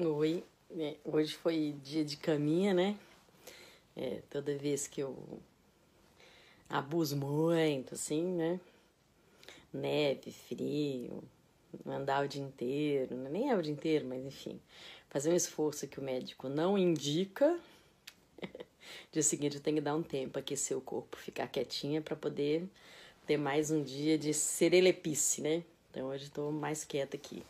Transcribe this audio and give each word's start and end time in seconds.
Oi, 0.00 0.44
é, 0.78 0.94
hoje 1.04 1.34
foi 1.34 1.74
dia 1.82 2.04
de 2.04 2.16
caminha, 2.16 2.72
né? 2.72 2.96
É, 3.96 4.22
toda 4.30 4.56
vez 4.56 4.86
que 4.86 5.00
eu 5.00 5.18
abuso 6.70 7.16
muito, 7.16 7.94
assim, 7.94 8.22
né? 8.22 8.60
Neve, 9.72 10.30
frio, 10.30 11.20
andar 11.84 12.24
o 12.24 12.28
dia 12.28 12.40
inteiro, 12.40 13.16
né? 13.16 13.28
nem 13.28 13.50
é 13.50 13.56
o 13.56 13.60
dia 13.60 13.72
inteiro, 13.72 14.06
mas 14.06 14.24
enfim, 14.24 14.60
fazer 15.10 15.32
um 15.32 15.34
esforço 15.34 15.88
que 15.88 15.98
o 15.98 16.02
médico 16.02 16.48
não 16.48 16.78
indica. 16.78 17.58
dia 19.10 19.22
seguinte 19.24 19.58
tenho 19.58 19.78
que 19.78 19.82
dar 19.82 19.96
um 19.96 20.02
tempo, 20.04 20.38
aquecer 20.38 20.78
o 20.78 20.80
corpo, 20.80 21.16
ficar 21.16 21.48
quietinha 21.48 22.00
para 22.00 22.14
poder 22.14 22.68
ter 23.26 23.36
mais 23.36 23.72
um 23.72 23.82
dia 23.82 24.16
de 24.16 24.32
serelepice, 24.32 25.42
né? 25.42 25.64
Então 25.90 26.06
hoje 26.06 26.26
estou 26.26 26.52
mais 26.52 26.84
quieta 26.84 27.16
aqui. 27.16 27.42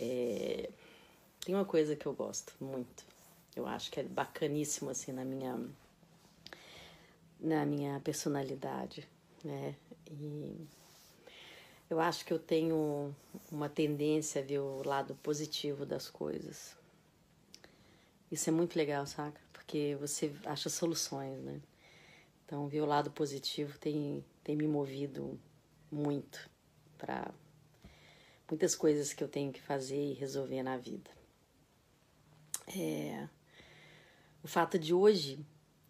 É, 0.00 0.68
tem 1.44 1.54
uma 1.54 1.64
coisa 1.64 1.96
que 1.96 2.06
eu 2.06 2.12
gosto 2.12 2.54
muito. 2.60 3.04
Eu 3.56 3.66
acho 3.66 3.90
que 3.90 4.00
é 4.00 4.02
bacaníssimo 4.02 4.90
assim 4.90 5.12
na 5.12 5.24
minha 5.24 5.58
na 7.40 7.64
minha 7.64 7.98
personalidade, 8.00 9.08
né? 9.42 9.74
E 10.10 10.54
eu 11.88 11.98
acho 11.98 12.24
que 12.24 12.32
eu 12.32 12.38
tenho 12.38 13.14
uma 13.50 13.68
tendência 13.68 14.42
a 14.42 14.44
ver 14.44 14.58
o 14.58 14.82
lado 14.84 15.14
positivo 15.16 15.86
das 15.86 16.08
coisas. 16.08 16.76
Isso 18.30 18.48
é 18.48 18.52
muito 18.52 18.76
legal, 18.76 19.06
saca? 19.06 19.40
Porque 19.52 19.96
você 19.98 20.32
acha 20.44 20.68
soluções, 20.68 21.42
né? 21.42 21.60
Então, 22.44 22.68
ver 22.68 22.80
o 22.80 22.86
lado 22.86 23.10
positivo 23.10 23.78
tem, 23.78 24.24
tem 24.44 24.54
me 24.54 24.68
movido 24.68 25.38
muito 25.90 26.48
para 26.98 27.32
muitas 28.48 28.74
coisas 28.74 29.12
que 29.12 29.24
eu 29.24 29.28
tenho 29.28 29.52
que 29.52 29.60
fazer 29.60 30.12
e 30.12 30.12
resolver 30.12 30.62
na 30.62 30.76
vida. 30.76 31.19
É, 32.76 33.28
o 34.42 34.48
fato 34.48 34.78
de 34.78 34.94
hoje 34.94 35.38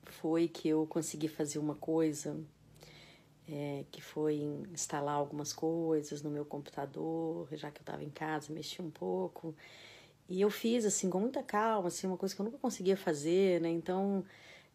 foi 0.05 0.49
que 0.49 0.69
eu 0.69 0.87
consegui 0.87 1.29
fazer 1.29 1.59
uma 1.59 1.75
coisa 1.75 2.39
é, 3.47 3.85
que 3.91 4.01
foi 4.01 4.37
instalar 4.73 5.15
algumas 5.15 5.53
coisas 5.53 6.23
no 6.23 6.31
meu 6.31 6.45
computador, 6.45 7.49
já 7.53 7.71
que 7.71 7.81
eu 7.81 7.83
estava 7.83 8.03
em 8.05 8.11
casa, 8.11 8.53
mexi 8.53 8.81
um 8.81 8.91
pouco. 8.91 9.55
E 10.29 10.41
eu 10.41 10.51
fiz 10.51 10.85
assim 10.85 11.11
com 11.11 11.21
muita 11.21 11.43
calma, 11.43 11.89
assim, 11.89 12.07
uma 12.07 12.17
coisa 12.17 12.35
que 12.35 12.41
eu 12.41 12.45
nunca 12.45 12.59
conseguia 12.59 12.97
fazer, 12.97 13.61
né? 13.61 13.69
Então, 13.69 14.25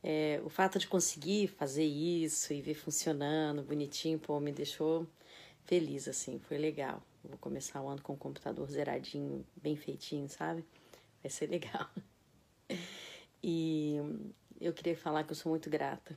é, 0.03 0.41
o 0.45 0.49
fato 0.49 0.77
de 0.77 0.87
conseguir 0.87 1.47
fazer 1.47 1.85
isso 1.85 2.53
e 2.53 2.61
ver 2.61 2.75
funcionando 2.75 3.63
bonitinho, 3.63 4.19
pô, 4.19 4.39
me 4.39 4.51
deixou 4.51 5.07
feliz, 5.63 6.07
assim, 6.07 6.39
foi 6.39 6.57
legal. 6.57 7.01
vou 7.23 7.37
começar 7.39 7.81
o 7.81 7.87
ano 7.87 8.01
com 8.01 8.13
o 8.13 8.17
computador 8.17 8.69
zeradinho, 8.69 9.45
bem 9.55 9.75
feitinho, 9.75 10.29
sabe? 10.29 10.63
Vai 11.25 11.31
ser 11.31 11.49
legal. 11.49 11.89
E 13.41 13.95
eu 14.61 14.71
queria 14.71 14.95
falar 14.95 15.23
que 15.23 15.31
eu 15.31 15.35
sou 15.35 15.49
muito 15.49 15.71
grata 15.71 16.15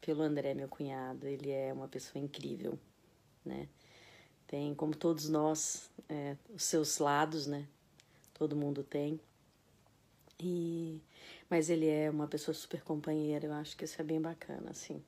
pelo 0.00 0.22
André, 0.22 0.54
meu 0.54 0.68
cunhado. 0.68 1.26
Ele 1.26 1.50
é 1.50 1.70
uma 1.70 1.86
pessoa 1.86 2.24
incrível, 2.24 2.78
né? 3.44 3.68
Tem, 4.46 4.74
como 4.74 4.96
todos 4.96 5.28
nós, 5.28 5.90
é, 6.08 6.34
os 6.48 6.62
seus 6.62 6.96
lados, 6.96 7.46
né? 7.46 7.68
Todo 8.32 8.56
mundo 8.56 8.82
tem. 8.82 9.20
E, 10.40 10.98
mas 11.50 11.68
ele 11.68 11.86
é 11.86 12.08
uma 12.08 12.26
pessoa 12.26 12.54
super 12.54 12.80
companheira, 12.80 13.44
eu 13.44 13.52
acho 13.52 13.76
que 13.76 13.84
isso 13.84 14.00
é 14.00 14.04
bem 14.04 14.18
bacana, 14.18 14.70
assim. 14.70 15.04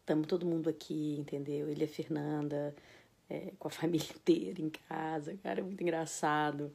Estamos 0.00 0.26
todo 0.26 0.44
mundo 0.44 0.68
aqui, 0.68 1.16
entendeu? 1.18 1.70
Ele 1.70 1.84
é 1.84 1.88
Fernanda, 1.88 2.76
é, 3.30 3.54
com 3.58 3.68
a 3.68 3.70
família 3.80 4.10
inteira 4.14 4.60
em 4.60 4.68
casa, 4.68 5.38
cara, 5.42 5.60
é 5.60 5.62
muito 5.62 5.80
engraçado. 5.80 6.70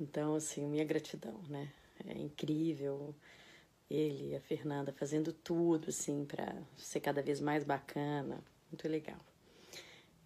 Então, 0.00 0.34
assim, 0.34 0.66
minha 0.66 0.84
gratidão, 0.84 1.38
né? 1.48 1.70
É 2.06 2.18
incrível 2.18 3.14
ele 3.90 4.30
e 4.30 4.36
a 4.36 4.40
Fernanda 4.40 4.92
fazendo 4.92 5.32
tudo, 5.32 5.90
assim, 5.90 6.24
para 6.24 6.56
ser 6.76 7.00
cada 7.00 7.20
vez 7.20 7.40
mais 7.40 7.64
bacana. 7.64 8.42
Muito 8.70 8.88
legal. 8.88 9.18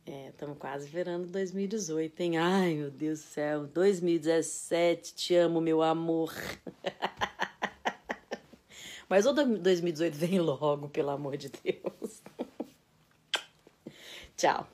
Estamos 0.07 0.57
é, 0.57 0.59
quase 0.61 0.87
virando 0.87 1.27
2018, 1.29 2.21
hein? 2.21 2.37
Ai, 2.37 2.75
meu 2.75 2.91
Deus 2.91 3.21
do 3.21 3.25
céu. 3.25 3.67
2017, 3.67 5.15
te 5.15 5.35
amo, 5.35 5.61
meu 5.61 5.83
amor. 5.83 6.33
Mas 9.09 9.27
o 9.27 9.33
2018 9.33 10.15
vem 10.15 10.39
logo, 10.39 10.89
pelo 10.91 11.11
amor 11.11 11.37
de 11.37 11.49
Deus. 11.49 12.23
Tchau. 14.37 14.69